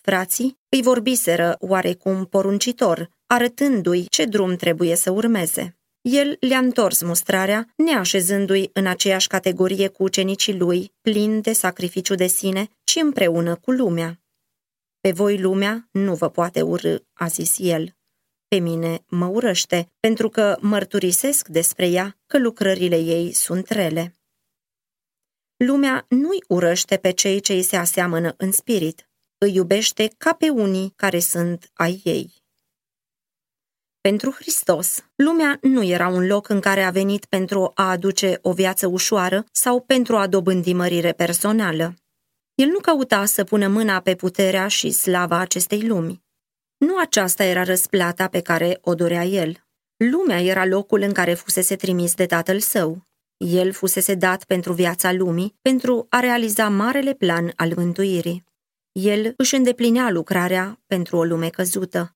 Frații 0.00 0.58
îi 0.68 0.82
vorbiseră 0.82 1.56
oarecum 1.58 2.26
poruncitor, 2.26 3.10
arătându-i 3.26 4.06
ce 4.08 4.24
drum 4.24 4.56
trebuie 4.56 4.94
să 4.94 5.10
urmeze. 5.10 5.79
El 6.00 6.36
le-a 6.40 6.58
întors 6.58 7.02
mustrarea, 7.02 7.72
neașezându-i 7.76 8.70
în 8.72 8.86
aceeași 8.86 9.26
categorie 9.26 9.88
cu 9.88 10.02
ucenicii 10.02 10.58
lui, 10.58 10.92
plin 11.00 11.40
de 11.40 11.52
sacrificiu 11.52 12.14
de 12.14 12.26
sine, 12.26 12.68
ci 12.84 12.96
împreună 12.96 13.56
cu 13.56 13.70
lumea. 13.70 14.20
Pe 15.00 15.10
voi 15.12 15.38
lumea 15.40 15.88
nu 15.90 16.14
vă 16.14 16.30
poate 16.30 16.62
urâ, 16.62 16.96
a 17.12 17.26
zis 17.26 17.56
el. 17.58 17.96
Pe 18.48 18.56
mine 18.56 19.04
mă 19.08 19.26
urăște, 19.26 19.92
pentru 20.00 20.28
că 20.28 20.56
mărturisesc 20.60 21.48
despre 21.48 21.88
ea 21.88 22.18
că 22.26 22.38
lucrările 22.38 22.96
ei 22.96 23.32
sunt 23.32 23.68
rele. 23.68 24.14
Lumea 25.56 26.06
nu-i 26.08 26.44
urăște 26.48 26.96
pe 26.96 27.10
cei 27.10 27.40
ce 27.40 27.52
îi 27.52 27.62
se 27.62 27.76
aseamănă 27.76 28.34
în 28.36 28.52
spirit, 28.52 29.08
îi 29.38 29.54
iubește 29.54 30.10
ca 30.18 30.34
pe 30.34 30.48
unii 30.48 30.92
care 30.96 31.18
sunt 31.18 31.70
ai 31.74 32.00
ei. 32.04 32.39
Pentru 34.02 34.30
Hristos, 34.30 35.04
lumea 35.14 35.58
nu 35.62 35.82
era 35.82 36.08
un 36.08 36.26
loc 36.26 36.48
în 36.48 36.60
care 36.60 36.82
a 36.82 36.90
venit 36.90 37.24
pentru 37.24 37.70
a 37.74 37.90
aduce 37.90 38.38
o 38.42 38.52
viață 38.52 38.86
ușoară 38.86 39.44
sau 39.52 39.80
pentru 39.80 40.16
a 40.16 40.26
dobândi 40.26 40.72
mărire 40.72 41.12
personală. 41.12 41.94
El 42.54 42.68
nu 42.68 42.78
căuta 42.78 43.24
să 43.24 43.44
pună 43.44 43.68
mâna 43.68 44.00
pe 44.00 44.14
puterea 44.14 44.68
și 44.68 44.90
slava 44.90 45.38
acestei 45.38 45.86
lumi. 45.86 46.22
Nu 46.76 46.98
aceasta 46.98 47.44
era 47.44 47.62
răsplata 47.62 48.28
pe 48.28 48.40
care 48.40 48.78
o 48.80 48.94
dorea 48.94 49.24
el. 49.24 49.64
Lumea 49.96 50.42
era 50.42 50.66
locul 50.66 51.00
în 51.00 51.12
care 51.12 51.34
fusese 51.34 51.76
trimis 51.76 52.14
de 52.14 52.26
tatăl 52.26 52.60
său. 52.60 53.06
El 53.36 53.72
fusese 53.72 54.14
dat 54.14 54.44
pentru 54.44 54.72
viața 54.72 55.12
lumii, 55.12 55.54
pentru 55.62 56.06
a 56.08 56.20
realiza 56.20 56.68
marele 56.68 57.14
plan 57.14 57.52
al 57.56 57.72
mântuirii. 57.76 58.44
El 58.92 59.34
își 59.36 59.54
îndeplinea 59.54 60.10
lucrarea 60.10 60.80
pentru 60.86 61.16
o 61.16 61.24
lume 61.24 61.48
căzută, 61.48 62.14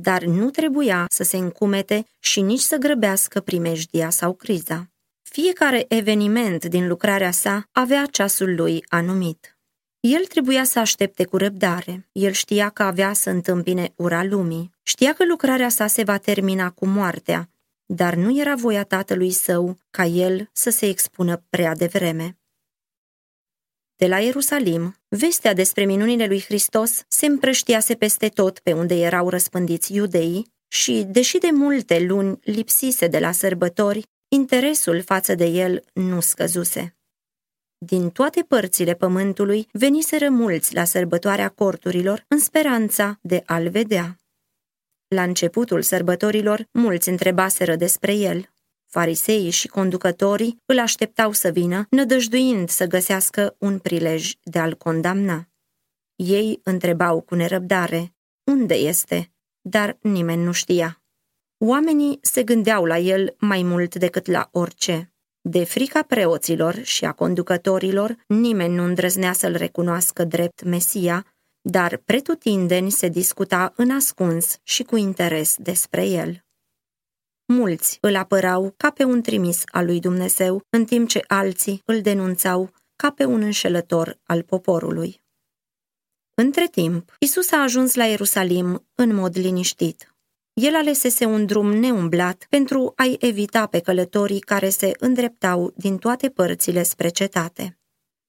dar 0.00 0.22
nu 0.22 0.50
trebuia 0.50 1.06
să 1.08 1.22
se 1.22 1.36
încumete 1.36 2.04
și 2.18 2.40
nici 2.40 2.60
să 2.60 2.76
grăbească 2.76 3.40
primejdia 3.40 4.10
sau 4.10 4.32
criza. 4.32 4.90
Fiecare 5.22 5.84
eveniment 5.88 6.64
din 6.64 6.88
lucrarea 6.88 7.30
sa 7.30 7.68
avea 7.72 8.06
ceasul 8.10 8.54
lui 8.54 8.84
anumit. 8.88 9.58
El 10.00 10.24
trebuia 10.24 10.64
să 10.64 10.78
aștepte 10.78 11.24
cu 11.24 11.36
răbdare. 11.36 12.08
El 12.12 12.32
știa 12.32 12.68
că 12.68 12.82
avea 12.82 13.12
să 13.12 13.30
întâmpine 13.30 13.92
ura 13.96 14.24
lumii. 14.24 14.70
Știa 14.82 15.12
că 15.12 15.24
lucrarea 15.24 15.68
sa 15.68 15.86
se 15.86 16.02
va 16.02 16.16
termina 16.16 16.70
cu 16.70 16.86
moartea, 16.86 17.50
dar 17.86 18.14
nu 18.14 18.40
era 18.40 18.54
voia 18.54 18.84
tatălui 18.84 19.30
său 19.30 19.78
ca 19.90 20.04
el 20.04 20.48
să 20.52 20.70
se 20.70 20.86
expună 20.86 21.42
prea 21.50 21.74
devreme. 21.74 22.39
De 24.00 24.06
la 24.06 24.18
Ierusalim, 24.18 24.96
vestea 25.08 25.52
despre 25.54 25.84
minunile 25.84 26.26
lui 26.26 26.40
Hristos 26.40 27.04
se 27.08 27.26
împrăștiase 27.26 27.94
peste 27.94 28.28
tot 28.28 28.58
pe 28.58 28.72
unde 28.72 28.94
erau 28.94 29.28
răspândiți 29.28 29.94
iudeii 29.94 30.52
și, 30.68 31.04
deși 31.08 31.38
de 31.38 31.48
multe 31.52 32.04
luni 32.04 32.38
lipsise 32.42 33.06
de 33.06 33.18
la 33.18 33.32
sărbători, 33.32 34.02
interesul 34.28 35.02
față 35.02 35.34
de 35.34 35.44
el 35.44 35.84
nu 35.92 36.20
scăzuse. 36.20 36.96
Din 37.78 38.10
toate 38.10 38.42
părțile 38.42 38.94
pământului 38.94 39.68
veniseră 39.72 40.28
mulți 40.28 40.74
la 40.74 40.84
sărbătoarea 40.84 41.48
corturilor 41.48 42.24
în 42.28 42.38
speranța 42.38 43.18
de 43.22 43.42
a-l 43.46 43.68
vedea. 43.68 44.16
La 45.08 45.22
începutul 45.22 45.82
sărbătorilor, 45.82 46.68
mulți 46.72 47.08
întrebaseră 47.08 47.76
despre 47.76 48.14
el. 48.14 48.50
Fariseii 48.90 49.50
și 49.50 49.68
conducătorii 49.68 50.62
îl 50.66 50.78
așteptau 50.78 51.32
să 51.32 51.48
vină, 51.48 51.86
nădăjduind 51.90 52.68
să 52.68 52.86
găsească 52.86 53.56
un 53.58 53.78
prilej 53.78 54.32
de 54.42 54.58
a-l 54.58 54.74
condamna. 54.74 55.48
Ei 56.16 56.60
întrebau 56.62 57.20
cu 57.20 57.34
nerăbdare, 57.34 58.14
unde 58.44 58.74
este? 58.74 59.32
Dar 59.60 59.98
nimeni 60.00 60.42
nu 60.42 60.52
știa. 60.52 61.02
Oamenii 61.58 62.18
se 62.22 62.42
gândeau 62.42 62.84
la 62.84 62.98
el 62.98 63.34
mai 63.38 63.62
mult 63.62 63.94
decât 63.94 64.26
la 64.26 64.48
orice. 64.52 65.12
De 65.40 65.64
frica 65.64 66.02
preoților 66.02 66.82
și 66.82 67.04
a 67.04 67.12
conducătorilor, 67.12 68.16
nimeni 68.26 68.74
nu 68.74 68.84
îndrăznea 68.84 69.32
să-l 69.32 69.56
recunoască 69.56 70.24
drept 70.24 70.62
Mesia, 70.62 71.26
dar 71.60 71.96
pretutindeni 71.96 72.90
se 72.90 73.08
discuta 73.08 73.72
în 73.76 73.90
ascuns 73.90 74.58
și 74.62 74.82
cu 74.82 74.96
interes 74.96 75.56
despre 75.58 76.06
el. 76.06 76.44
Mulți 77.52 77.98
îl 78.00 78.16
apărau 78.16 78.74
ca 78.76 78.90
pe 78.90 79.04
un 79.04 79.22
trimis 79.22 79.62
al 79.66 79.84
lui 79.84 80.00
Dumnezeu, 80.00 80.62
în 80.68 80.84
timp 80.84 81.08
ce 81.08 81.24
alții 81.26 81.82
îl 81.84 82.00
denunțau 82.00 82.70
ca 82.96 83.10
pe 83.10 83.24
un 83.24 83.42
înșelător 83.42 84.18
al 84.22 84.42
poporului. 84.42 85.22
Între 86.34 86.68
timp, 86.70 87.14
Isus 87.18 87.52
a 87.52 87.62
ajuns 87.62 87.94
la 87.94 88.04
Ierusalim 88.04 88.86
în 88.94 89.14
mod 89.14 89.36
liniștit. 89.36 90.14
El 90.52 90.74
alesese 90.74 91.24
un 91.24 91.46
drum 91.46 91.72
neumblat 91.72 92.46
pentru 92.48 92.92
a-i 92.96 93.16
evita 93.20 93.66
pe 93.66 93.80
călătorii 93.80 94.40
care 94.40 94.68
se 94.68 94.92
îndreptau 94.98 95.72
din 95.76 95.98
toate 95.98 96.28
părțile 96.28 96.82
spre 96.82 97.08
cetate. 97.08 97.78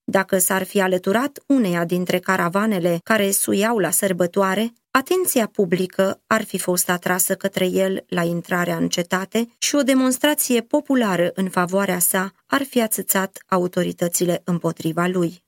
Dacă 0.04 0.38
s-ar 0.38 0.64
fi 0.64 0.82
alăturat 0.82 1.44
uneia 1.46 1.86
dintre 1.86 2.20
caravanele 2.20 3.00
care 3.04 3.32
suiau 3.32 3.78
la 3.78 3.90
sărbătoare, 3.90 4.74
atenția 4.92 5.48
publică 5.48 6.22
ar 6.28 6.44
fi 6.44 6.58
fost 6.58 6.90
atrasă 6.90 7.36
către 7.36 7.66
el 7.66 8.06
la 8.08 8.24
intrarea 8.24 8.78
în 8.78 8.90
cetate 8.90 9.56
și 9.58 9.76
o 9.76 9.82
demonstrație 9.82 10.62
populară 10.62 11.32
în 11.34 11.50
favoarea 11.50 12.00
sa 12.00 12.32
ar 12.46 12.64
fi 12.64 12.82
ațățat 12.82 13.44
autoritățile 13.48 14.42
împotriva 14.44 15.08
lui. 15.08 15.44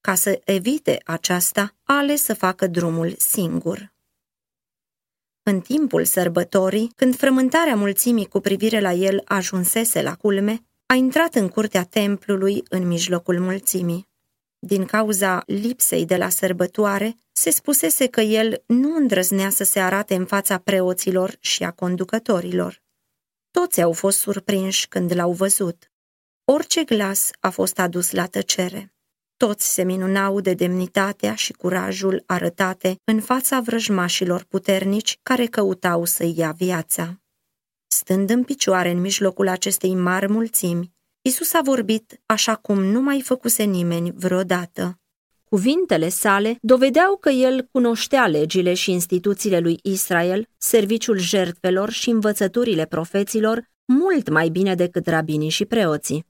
Ca 0.00 0.14
să 0.14 0.40
evite 0.44 1.00
aceasta, 1.04 1.76
a 1.82 1.96
ales 1.96 2.22
să 2.22 2.34
facă 2.34 2.66
drumul 2.66 3.14
singur. 3.18 3.92
În 5.42 5.60
timpul 5.60 6.04
sărbătorii, 6.04 6.92
când 6.96 7.16
frământarea 7.16 7.76
mulțimii 7.76 8.26
cu 8.26 8.40
privire 8.40 8.80
la 8.80 8.92
el 8.92 9.22
ajunsese 9.24 10.02
la 10.02 10.14
culme, 10.14 10.60
a 10.86 10.94
intrat 10.94 11.34
în 11.34 11.48
curtea 11.48 11.84
templului 11.84 12.62
în 12.68 12.86
mijlocul 12.86 13.40
mulțimii. 13.40 14.11
Din 14.64 14.84
cauza 14.84 15.42
lipsei 15.46 16.04
de 16.04 16.16
la 16.16 16.28
sărbătoare, 16.28 17.16
se 17.32 17.50
spusese 17.50 18.06
că 18.06 18.20
el 18.20 18.62
nu 18.66 18.96
îndrăznea 18.96 19.50
să 19.50 19.64
se 19.64 19.80
arate 19.80 20.14
în 20.14 20.26
fața 20.26 20.58
preoților 20.58 21.36
și 21.40 21.64
a 21.64 21.70
conducătorilor. 21.70 22.82
Toți 23.50 23.80
au 23.80 23.92
fost 23.92 24.18
surprinși 24.18 24.88
când 24.88 25.14
l-au 25.14 25.32
văzut. 25.32 25.92
Orice 26.44 26.84
glas 26.84 27.30
a 27.40 27.50
fost 27.50 27.78
adus 27.78 28.10
la 28.10 28.26
tăcere. 28.26 28.94
Toți 29.36 29.72
se 29.72 29.82
minunau 29.82 30.40
de 30.40 30.54
demnitatea 30.54 31.34
și 31.34 31.52
curajul 31.52 32.22
arătate 32.26 32.96
în 33.04 33.20
fața 33.20 33.60
vrăjmașilor 33.60 34.44
puternici 34.44 35.18
care 35.22 35.46
căutau 35.46 36.04
să-i 36.04 36.34
ia 36.36 36.52
viața. 36.52 37.20
Stând 37.86 38.30
în 38.30 38.44
picioare 38.44 38.90
în 38.90 39.00
mijlocul 39.00 39.48
acestei 39.48 39.94
mari 39.94 40.28
mulțimi, 40.28 40.92
Isus 41.24 41.52
a 41.52 41.60
vorbit 41.64 42.20
așa 42.26 42.54
cum 42.54 42.84
nu 42.84 43.00
mai 43.00 43.20
făcuse 43.20 43.62
nimeni 43.62 44.12
vreodată. 44.14 45.00
Cuvintele 45.44 46.08
sale 46.08 46.56
dovedeau 46.60 47.16
că 47.16 47.30
el 47.30 47.68
cunoștea 47.72 48.26
legile 48.26 48.74
și 48.74 48.90
instituțiile 48.90 49.58
lui 49.58 49.78
Israel, 49.82 50.48
serviciul 50.58 51.18
jertfelor 51.18 51.90
și 51.90 52.10
învățăturile 52.10 52.86
profeților 52.86 53.70
mult 53.84 54.28
mai 54.28 54.48
bine 54.48 54.74
decât 54.74 55.06
rabinii 55.06 55.48
și 55.48 55.64
preoții. 55.64 56.26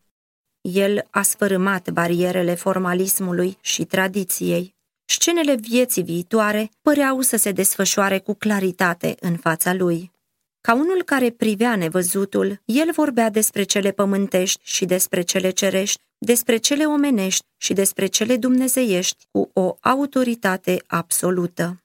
El 0.60 1.06
a 1.10 1.22
sfărâmat 1.22 1.90
barierele 1.90 2.54
formalismului 2.54 3.58
și 3.60 3.84
tradiției. 3.84 4.74
Scenele 5.04 5.54
vieții 5.54 6.02
viitoare 6.02 6.70
păreau 6.82 7.20
să 7.20 7.36
se 7.36 7.52
desfășoare 7.52 8.18
cu 8.18 8.34
claritate 8.34 9.14
în 9.20 9.36
fața 9.36 9.74
lui. 9.74 10.12
Ca 10.62 10.74
unul 10.74 11.02
care 11.02 11.30
privea 11.30 11.76
nevăzutul, 11.76 12.60
el 12.64 12.90
vorbea 12.92 13.30
despre 13.30 13.62
cele 13.62 13.90
pământești 13.90 14.60
și 14.64 14.84
despre 14.84 15.22
cele 15.22 15.50
cerești, 15.50 16.00
despre 16.18 16.56
cele 16.56 16.84
omenești 16.84 17.44
și 17.56 17.72
despre 17.72 18.06
cele 18.06 18.36
dumnezeiești 18.36 19.26
cu 19.30 19.50
o 19.52 19.76
autoritate 19.80 20.82
absolută. 20.86 21.82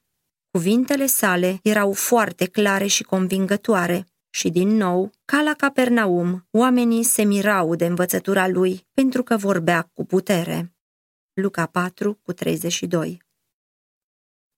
Cuvintele 0.50 1.06
sale 1.06 1.58
erau 1.62 1.92
foarte 1.92 2.46
clare 2.46 2.86
și 2.86 3.02
convingătoare 3.02 4.06
și 4.30 4.50
din 4.50 4.68
nou, 4.68 5.10
ca 5.24 5.42
la 5.42 5.54
Capernaum, 5.54 6.46
oamenii 6.50 7.02
se 7.02 7.22
mirau 7.22 7.74
de 7.74 7.86
învățătura 7.86 8.48
lui 8.48 8.86
pentru 8.94 9.22
că 9.22 9.36
vorbea 9.36 9.90
cu 9.94 10.04
putere. 10.04 10.72
Luca 11.32 11.66
4 11.66 12.18
cu 12.22 12.32
32 12.32 13.22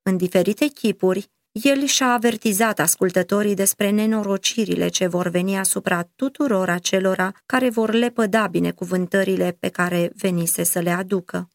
În 0.03 0.17
diferite 0.17 0.67
chipuri, 0.67 1.31
el 1.63 1.85
și-a 1.85 2.13
avertizat 2.13 2.79
ascultătorii 2.79 3.55
despre 3.55 3.91
nenorocirile 3.91 4.89
ce 4.89 5.07
vor 5.07 5.29
veni 5.29 5.59
asupra 5.59 6.09
tuturor 6.17 6.69
acelora 6.69 7.33
care 7.47 7.71
vor 7.71 7.93
lepăda 7.93 8.47
binecuvântările 8.47 9.57
pe 9.61 9.69
care 9.69 10.13
venise 10.15 10.63
să 10.63 10.79
le 10.79 10.91
aducă. 10.91 11.49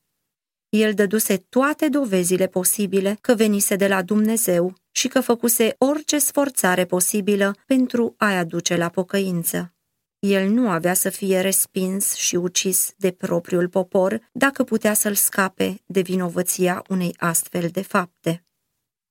El 0.69 0.93
dăduse 0.93 1.37
toate 1.49 1.87
dovezile 1.89 2.47
posibile 2.47 3.17
că 3.21 3.35
venise 3.35 3.75
de 3.75 3.87
la 3.87 4.01
Dumnezeu 4.01 4.73
și 4.91 5.07
că 5.07 5.21
făcuse 5.21 5.75
orice 5.77 6.17
sforțare 6.17 6.85
posibilă 6.85 7.55
pentru 7.65 8.13
a-i 8.17 8.37
aduce 8.37 8.75
la 8.75 8.89
pocăință. 8.89 9.73
El 10.19 10.49
nu 10.49 10.69
avea 10.69 10.93
să 10.93 11.09
fie 11.09 11.39
respins 11.41 12.13
și 12.13 12.35
ucis 12.35 12.93
de 12.97 13.11
propriul 13.11 13.69
popor 13.69 14.29
dacă 14.31 14.63
putea 14.63 14.93
să-l 14.93 15.13
scape 15.13 15.81
de 15.85 16.01
vinovăția 16.01 16.83
unei 16.89 17.15
astfel 17.17 17.69
de 17.71 17.81
fapte. 17.81 18.44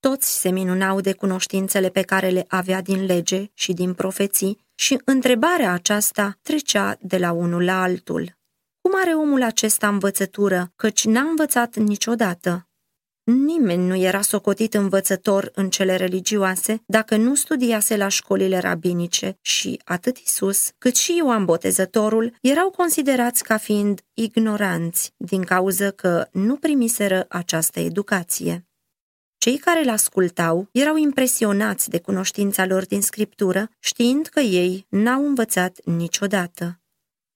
Toți 0.08 0.38
se 0.40 0.50
minunau 0.50 1.00
de 1.00 1.12
cunoștințele 1.12 1.88
pe 1.88 2.02
care 2.02 2.28
le 2.28 2.44
avea 2.48 2.82
din 2.82 3.04
lege 3.04 3.50
și 3.54 3.72
din 3.72 3.94
profeții 3.94 4.58
și 4.74 5.00
întrebarea 5.04 5.72
aceasta 5.72 6.38
trecea 6.42 6.96
de 7.00 7.18
la 7.18 7.32
unul 7.32 7.64
la 7.64 7.82
altul. 7.82 8.36
Cum 8.80 8.92
are 8.94 9.14
omul 9.14 9.42
acesta 9.42 9.88
învățătură, 9.88 10.72
căci 10.76 11.04
n-a 11.04 11.20
învățat 11.20 11.76
niciodată? 11.76 12.68
Nimeni 13.22 13.86
nu 13.86 13.96
era 13.96 14.20
socotit 14.20 14.74
învățător 14.74 15.50
în 15.54 15.70
cele 15.70 15.96
religioase 15.96 16.82
dacă 16.86 17.16
nu 17.16 17.34
studiase 17.34 17.96
la 17.96 18.08
școlile 18.08 18.58
rabinice 18.58 19.38
și 19.40 19.80
atât 19.84 20.16
Isus 20.16 20.70
cât 20.78 20.96
și 20.96 21.16
Ioan 21.16 21.44
Botezătorul 21.44 22.36
erau 22.40 22.70
considerați 22.70 23.42
ca 23.42 23.56
fiind 23.56 24.00
ignoranți 24.14 25.12
din 25.16 25.42
cauză 25.42 25.90
că 25.90 26.28
nu 26.32 26.56
primiseră 26.56 27.26
această 27.28 27.80
educație. 27.80 28.66
Cei 29.44 29.58
care 29.58 29.80
îl 29.80 29.88
ascultau 29.88 30.68
erau 30.72 30.96
impresionați 30.96 31.90
de 31.90 32.00
cunoștința 32.00 32.66
lor 32.66 32.86
din 32.86 33.02
scriptură, 33.02 33.70
știind 33.78 34.26
că 34.26 34.40
ei 34.40 34.86
n-au 34.88 35.26
învățat 35.26 35.84
niciodată. 35.84 36.80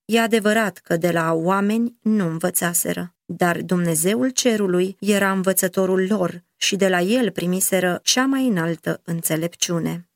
E 0.04 0.20
adevărat 0.20 0.78
că 0.78 0.96
de 0.96 1.10
la 1.10 1.32
oameni 1.32 1.98
nu 2.02 2.26
învățaseră, 2.26 3.14
dar 3.24 3.62
Dumnezeul 3.62 4.30
cerului 4.30 4.96
era 5.00 5.32
învățătorul 5.32 6.06
lor 6.06 6.44
și 6.56 6.76
de 6.76 6.88
la 6.88 7.00
el 7.00 7.30
primiseră 7.30 8.00
cea 8.02 8.26
mai 8.26 8.46
înaltă 8.46 9.00
înțelepciune. 9.04 10.10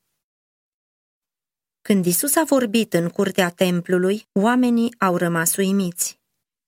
Când 1.81 2.05
Isus 2.05 2.35
a 2.35 2.43
vorbit 2.43 2.93
în 2.93 3.09
curtea 3.09 3.49
templului, 3.49 4.27
oamenii 4.31 4.95
au 4.97 5.17
rămas 5.17 5.55
uimiți. 5.55 6.22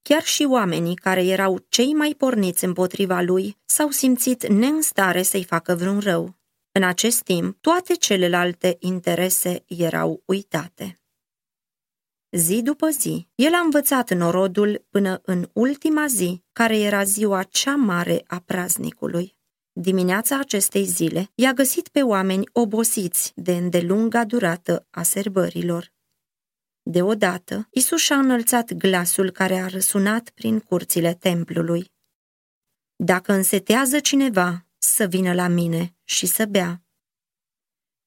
Chiar 0.09 0.23
și 0.23 0.43
oamenii 0.43 0.95
care 0.95 1.25
erau 1.25 1.65
cei 1.69 1.93
mai 1.93 2.15
porniți 2.17 2.65
împotriva 2.65 3.21
lui 3.21 3.57
s-au 3.65 3.89
simțit 3.89 4.47
neînstare 4.47 5.21
să-i 5.21 5.43
facă 5.43 5.75
vreun 5.75 5.99
rău. 5.99 6.35
În 6.71 6.83
acest 6.83 7.21
timp, 7.21 7.57
toate 7.61 7.93
celelalte 7.93 8.77
interese 8.79 9.63
erau 9.67 10.21
uitate. 10.25 10.99
Zi 12.31 12.61
după 12.61 12.89
zi, 12.89 13.27
el 13.35 13.53
a 13.53 13.59
învățat 13.59 14.13
norodul 14.13 14.85
până 14.89 15.21
în 15.23 15.49
ultima 15.53 16.07
zi, 16.07 16.43
care 16.51 16.79
era 16.79 17.03
ziua 17.03 17.43
cea 17.43 17.75
mare 17.75 18.23
a 18.27 18.39
praznicului. 18.39 19.37
Dimineața 19.71 20.39
acestei 20.39 20.83
zile 20.83 21.31
i-a 21.35 21.53
găsit 21.53 21.87
pe 21.87 22.01
oameni 22.01 22.49
obosiți 22.51 23.31
de 23.35 23.51
îndelunga 23.51 24.25
durată 24.25 24.87
a 24.89 25.01
serbărilor. 25.01 25.94
Deodată, 26.87 27.67
Isus 27.71 28.01
și-a 28.01 28.19
înălțat 28.19 28.73
glasul 28.73 29.31
care 29.31 29.55
a 29.55 29.67
răsunat 29.67 30.29
prin 30.29 30.59
curțile 30.59 31.13
templului. 31.13 31.91
Dacă 32.95 33.33
însetează 33.33 33.99
cineva, 33.99 34.67
să 34.77 35.05
vină 35.05 35.33
la 35.33 35.47
mine 35.47 35.95
și 36.03 36.25
să 36.25 36.45
bea. 36.45 36.83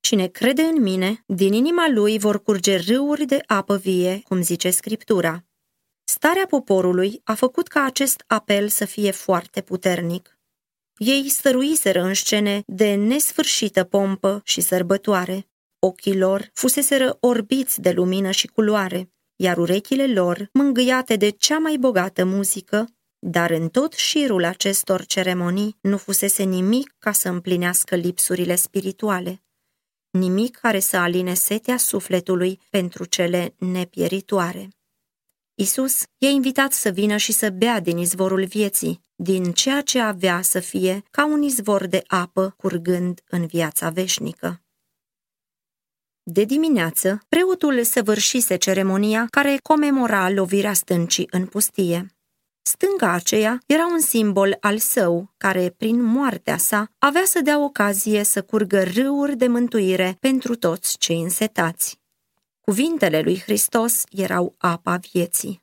Cine 0.00 0.26
crede 0.26 0.62
în 0.62 0.82
mine, 0.82 1.24
din 1.26 1.52
inima 1.52 1.88
lui 1.88 2.18
vor 2.18 2.42
curge 2.42 2.76
râuri 2.76 3.24
de 3.24 3.42
apă 3.46 3.76
vie, 3.76 4.20
cum 4.20 4.42
zice 4.42 4.70
Scriptura. 4.70 5.44
Starea 6.04 6.46
poporului 6.46 7.20
a 7.24 7.34
făcut 7.34 7.68
ca 7.68 7.82
acest 7.82 8.24
apel 8.26 8.68
să 8.68 8.84
fie 8.84 9.10
foarte 9.10 9.60
puternic. 9.60 10.38
Ei 10.96 11.28
stăruiseră 11.28 12.02
în 12.02 12.14
scene 12.14 12.62
de 12.66 12.94
nesfârșită 12.94 13.84
pompă 13.84 14.40
și 14.44 14.60
sărbătoare. 14.60 15.47
Ochii 15.80 16.18
lor 16.18 16.50
fuseseră 16.52 17.16
orbiți 17.20 17.80
de 17.80 17.90
lumină 17.90 18.30
și 18.30 18.46
culoare, 18.46 19.12
iar 19.36 19.58
urechile 19.58 20.06
lor, 20.06 20.48
mângâiate 20.52 21.16
de 21.16 21.30
cea 21.30 21.58
mai 21.58 21.76
bogată 21.76 22.24
muzică, 22.24 22.88
dar 23.18 23.50
în 23.50 23.68
tot 23.68 23.92
șirul 23.92 24.44
acestor 24.44 25.04
ceremonii 25.04 25.76
nu 25.80 25.96
fusese 25.96 26.42
nimic 26.42 26.94
ca 26.98 27.12
să 27.12 27.28
împlinească 27.28 27.96
lipsurile 27.96 28.54
spirituale, 28.54 29.42
nimic 30.10 30.56
care 30.56 30.78
să 30.80 30.96
aline 30.96 31.34
setea 31.34 31.76
sufletului 31.76 32.60
pentru 32.70 33.04
cele 33.04 33.54
nepieritoare. 33.58 34.68
Isus 35.54 36.02
i-a 36.18 36.28
invitat 36.28 36.72
să 36.72 36.88
vină 36.88 37.16
și 37.16 37.32
să 37.32 37.50
bea 37.50 37.80
din 37.80 37.98
izvorul 37.98 38.44
vieții, 38.44 39.00
din 39.14 39.52
ceea 39.52 39.80
ce 39.80 40.00
avea 40.00 40.42
să 40.42 40.60
fie 40.60 41.02
ca 41.10 41.26
un 41.26 41.42
izvor 41.42 41.86
de 41.86 42.02
apă 42.06 42.54
curgând 42.56 43.20
în 43.28 43.46
viața 43.46 43.90
veșnică. 43.90 44.62
De 46.30 46.44
dimineață, 46.44 47.20
preotul 47.28 47.82
săvârșise 47.84 48.56
ceremonia 48.56 49.26
care 49.30 49.58
comemora 49.62 50.30
lovirea 50.30 50.72
stâncii 50.72 51.28
în 51.30 51.46
pustie. 51.46 52.06
Stânga 52.62 53.12
aceea 53.12 53.58
era 53.66 53.86
un 53.86 54.00
simbol 54.00 54.56
al 54.60 54.78
său, 54.78 55.32
care, 55.36 55.74
prin 55.76 56.02
moartea 56.02 56.56
sa, 56.56 56.90
avea 56.98 57.22
să 57.24 57.40
dea 57.40 57.58
ocazie 57.58 58.22
să 58.22 58.42
curgă 58.42 58.82
râuri 58.82 59.36
de 59.36 59.46
mântuire 59.46 60.16
pentru 60.20 60.54
toți 60.54 60.98
cei 60.98 61.22
însetați. 61.22 62.00
Cuvintele 62.60 63.20
lui 63.20 63.40
Hristos 63.40 64.02
erau 64.10 64.54
apa 64.58 64.96
vieții. 65.12 65.62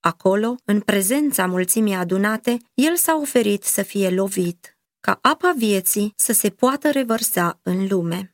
Acolo, 0.00 0.54
în 0.64 0.80
prezența 0.80 1.46
mulțimii 1.46 1.94
adunate, 1.94 2.56
el 2.74 2.96
s-a 2.96 3.16
oferit 3.16 3.64
să 3.64 3.82
fie 3.82 4.10
lovit, 4.10 4.78
ca 5.00 5.18
apa 5.22 5.54
vieții 5.56 6.12
să 6.16 6.32
se 6.32 6.50
poată 6.50 6.90
revărsa 6.90 7.58
în 7.62 7.86
lume. 7.88 8.32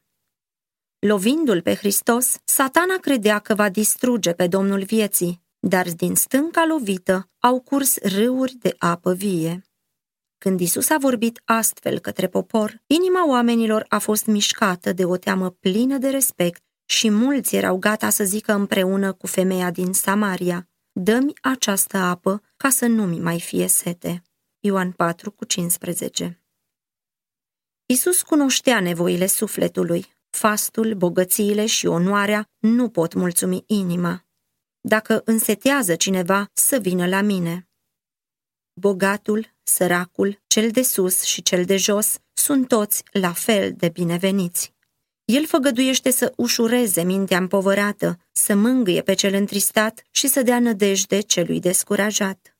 Lovindu-l 1.06 1.62
pe 1.62 1.74
Hristos, 1.74 2.36
satana 2.44 2.96
credea 2.96 3.38
că 3.38 3.54
va 3.54 3.68
distruge 3.68 4.32
pe 4.32 4.46
Domnul 4.46 4.82
vieții, 4.82 5.42
dar 5.58 5.86
din 5.92 6.14
stânca 6.14 6.66
lovită 6.66 7.30
au 7.38 7.60
curs 7.60 7.98
râuri 7.98 8.54
de 8.54 8.74
apă 8.78 9.14
vie. 9.14 9.62
Când 10.38 10.60
Isus 10.60 10.90
a 10.90 10.96
vorbit 10.98 11.40
astfel 11.44 11.98
către 11.98 12.28
popor, 12.28 12.82
inima 12.86 13.28
oamenilor 13.28 13.84
a 13.88 13.98
fost 13.98 14.26
mișcată 14.26 14.92
de 14.92 15.04
o 15.04 15.16
teamă 15.16 15.50
plină 15.50 15.98
de 15.98 16.08
respect 16.08 16.62
și 16.84 17.10
mulți 17.10 17.56
erau 17.56 17.76
gata 17.76 18.10
să 18.10 18.24
zică 18.24 18.52
împreună 18.52 19.12
cu 19.12 19.26
femeia 19.26 19.70
din 19.70 19.92
Samaria, 19.92 20.68
Dă-mi 20.92 21.32
această 21.42 21.96
apă 21.96 22.42
ca 22.56 22.68
să 22.68 22.86
nu-mi 22.86 23.20
mai 23.20 23.40
fie 23.40 23.66
sete. 23.66 24.22
Ioan 24.60 24.92
4 24.92 25.30
cu 25.30 25.44
15 25.44 26.42
Isus 27.86 28.22
cunoștea 28.22 28.80
nevoile 28.80 29.26
sufletului, 29.26 30.12
Fastul, 30.34 30.94
bogățiile 30.94 31.66
și 31.66 31.86
onoarea 31.86 32.50
nu 32.58 32.88
pot 32.88 33.14
mulțumi 33.14 33.64
inima. 33.66 34.24
Dacă 34.80 35.22
însetează 35.24 35.94
cineva, 35.94 36.50
să 36.52 36.78
vină 36.78 37.06
la 37.06 37.20
mine. 37.20 37.68
Bogatul, 38.72 39.54
săracul, 39.62 40.42
cel 40.46 40.70
de 40.70 40.82
sus 40.82 41.22
și 41.22 41.42
cel 41.42 41.64
de 41.64 41.76
jos 41.76 42.18
sunt 42.32 42.68
toți 42.68 43.02
la 43.12 43.32
fel 43.32 43.72
de 43.76 43.88
bineveniți. 43.88 44.74
El 45.24 45.46
făgăduiește 45.46 46.10
să 46.10 46.32
ușureze 46.36 47.02
mintea 47.02 47.38
împovărată, 47.38 48.18
să 48.32 48.54
mângâie 48.54 49.02
pe 49.02 49.14
cel 49.14 49.34
întristat 49.34 50.02
și 50.10 50.26
să 50.26 50.42
dea 50.42 50.60
nădejde 50.60 51.20
celui 51.20 51.60
descurajat. 51.60 52.53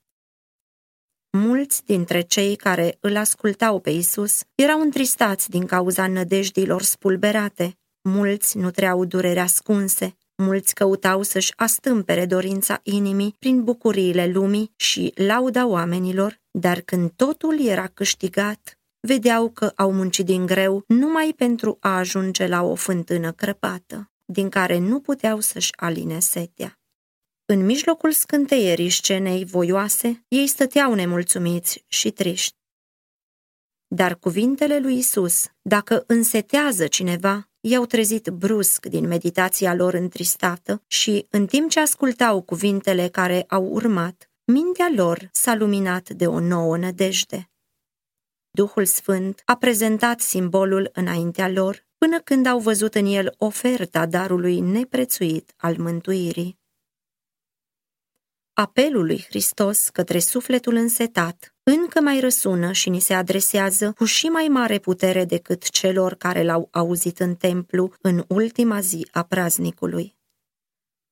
Mulți 1.37 1.85
dintre 1.85 2.21
cei 2.21 2.57
care 2.57 2.97
îl 3.01 3.17
ascultau 3.17 3.81
pe 3.81 3.91
Isus 3.91 4.41
erau 4.55 4.81
întristați 4.81 5.51
din 5.51 5.67
cauza 5.67 6.07
nădejdilor 6.07 6.83
spulberate. 6.83 7.79
Mulți 8.09 8.59
nutreau 8.59 9.05
dureri 9.05 9.39
ascunse, 9.39 10.17
mulți 10.37 10.75
căutau 10.75 11.23
să-și 11.23 11.53
astâmpere 11.57 12.27
dorința 12.27 12.81
inimii 12.83 13.37
prin 13.39 13.65
bucuriile 13.65 14.27
lumii 14.27 14.73
și 14.77 15.13
lauda 15.15 15.67
oamenilor, 15.67 16.41
dar 16.51 16.81
când 16.81 17.11
totul 17.17 17.67
era 17.67 17.87
câștigat, 17.87 18.79
vedeau 19.01 19.51
că 19.51 19.73
au 19.75 19.93
muncit 19.93 20.25
din 20.25 20.47
greu 20.47 20.85
numai 20.87 21.35
pentru 21.37 21.77
a 21.81 21.97
ajunge 21.97 22.47
la 22.47 22.63
o 22.63 22.75
fântână 22.75 23.33
crăpată, 23.33 24.11
din 24.25 24.49
care 24.49 24.79
nu 24.79 25.01
puteau 25.01 25.41
să-și 25.41 25.73
aline 25.77 26.19
setea. 26.19 26.79
În 27.47 27.65
mijlocul 27.65 28.13
scânteierii 28.13 28.91
scenei 28.91 29.45
voioase, 29.45 30.25
ei 30.29 30.47
stăteau 30.47 30.95
nemulțumiți 30.95 31.85
și 31.89 32.11
triști. 32.11 32.57
Dar 33.87 34.19
cuvintele 34.19 34.79
lui 34.79 34.97
Isus, 34.97 35.47
dacă 35.63 36.05
însetează 36.07 36.87
cineva, 36.87 37.49
i-au 37.61 37.87
trezit 37.87 38.29
brusc 38.29 38.87
din 38.87 39.07
meditația 39.07 39.75
lor 39.75 39.95
întristată 39.95 40.83
și, 40.87 41.27
în 41.31 41.47
timp 41.47 41.71
ce 41.71 41.81
ascultau 41.81 42.43
cuvintele 42.43 43.09
care 43.09 43.45
au 43.49 43.65
urmat, 43.65 44.31
mintea 44.45 44.93
lor 44.95 45.29
s-a 45.33 45.55
luminat 45.55 46.09
de 46.09 46.27
o 46.27 46.41
nouă 46.41 46.77
nădejde. 46.77 47.51
Duhul 48.51 48.85
Sfânt 48.85 49.43
a 49.45 49.57
prezentat 49.57 50.21
simbolul 50.21 50.91
înaintea 50.93 51.49
lor 51.49 51.87
până 51.99 52.21
când 52.21 52.47
au 52.47 52.59
văzut 52.59 52.95
în 52.95 53.07
el 53.07 53.35
oferta 53.39 54.07
darului 54.07 54.61
neprețuit 54.61 55.55
al 55.57 55.77
mântuirii. 55.79 56.63
Apelul 58.57 59.07
lui 59.07 59.25
Hristos 59.29 59.89
către 59.89 60.19
sufletul 60.19 60.75
însetat 60.75 61.55
încă 61.63 62.01
mai 62.01 62.21
răsună 62.21 62.73
și 62.73 62.91
ni 62.91 63.01
se 63.01 63.15
adresează 63.15 63.93
cu 63.93 64.05
și 64.05 64.27
mai 64.27 64.49
mare 64.49 64.79
putere 64.79 65.25
decât 65.25 65.71
celor 65.71 66.15
care 66.15 66.43
l-au 66.43 66.69
auzit 66.73 67.21
în 67.21 67.35
templu 67.35 67.93
în 68.01 68.25
ultima 68.29 68.81
zi 68.81 69.09
a 69.13 69.23
praznicului. 69.23 70.17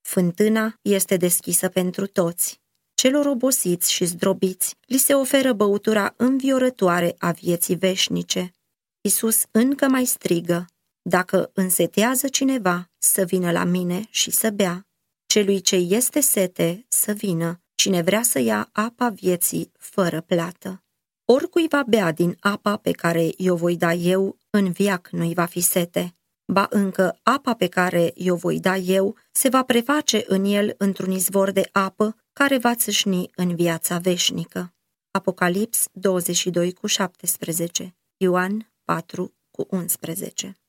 Fântâna 0.00 0.78
este 0.83 1.16
deschisă 1.16 1.68
pentru 1.68 2.07
toți. 2.07 2.61
Celor 2.94 3.26
obosiți 3.26 3.92
și 3.92 4.05
zdrobiți 4.05 4.76
li 4.87 4.96
se 4.96 5.14
oferă 5.14 5.52
băutura 5.52 6.14
înviorătoare 6.16 7.14
a 7.18 7.31
vieții 7.31 7.76
veșnice. 7.76 8.55
Isus 9.00 9.42
încă 9.50 9.88
mai 9.88 10.05
strigă, 10.05 10.66
dacă 11.02 11.50
însetează 11.55 12.28
cineva, 12.28 12.90
să 12.98 13.24
vină 13.24 13.50
la 13.50 13.64
mine 13.64 14.07
și 14.11 14.31
să 14.31 14.50
bea. 14.50 14.87
Celui 15.32 15.60
ce 15.60 15.76
este 15.76 16.20
sete, 16.20 16.84
să 16.88 17.12
vină, 17.12 17.60
cine 17.74 18.02
vrea 18.02 18.22
să 18.22 18.38
ia 18.38 18.68
apa 18.72 19.08
vieții 19.08 19.72
fără 19.78 20.20
plată. 20.20 20.82
Oricui 21.24 21.66
va 21.68 21.82
bea 21.86 22.12
din 22.12 22.36
apa 22.40 22.76
pe 22.76 22.90
care 22.90 23.30
i-o 23.36 23.56
voi 23.56 23.76
da 23.76 23.92
eu, 23.92 24.38
în 24.50 24.70
viac 24.70 25.08
nu-i 25.10 25.34
va 25.34 25.44
fi 25.44 25.60
sete. 25.60 26.16
Ba 26.52 26.66
încă 26.70 27.18
apa 27.22 27.54
pe 27.54 27.66
care 27.66 28.12
i-o 28.14 28.36
voi 28.36 28.60
da 28.60 28.76
eu 28.76 29.16
se 29.30 29.48
va 29.48 29.62
preface 29.62 30.24
în 30.26 30.44
el 30.44 30.74
într-un 30.78 31.10
izvor 31.10 31.50
de 31.50 31.68
apă 31.72 32.16
care 32.32 32.58
va 32.58 32.74
țâșni 32.74 33.30
în 33.34 33.54
viața 33.54 33.98
veșnică. 33.98 34.74
Apocalips 35.10 35.88
22 35.92 36.72
cu 36.72 36.86
17, 36.86 37.96
Ioan 38.16 38.72
4 38.84 39.34
cu 39.50 39.66
11 39.70 40.62